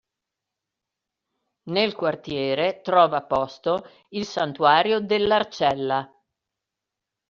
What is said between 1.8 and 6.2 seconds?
quartiere trova posto il Santuario dell'Arcella.